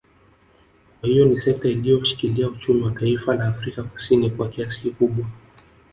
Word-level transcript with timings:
Kwa 0.99 1.09
hiyo 1.09 1.25
ni 1.25 1.41
sekta 1.41 1.69
iliyoushikila 1.69 2.47
uchumi 2.47 2.81
wa 2.83 2.91
taifa 2.91 3.35
la 3.35 3.47
Afrika 3.47 3.83
Kusini 3.83 4.29
kwa 4.29 4.49
kiasi 4.49 4.81
kikubwa 4.81 5.25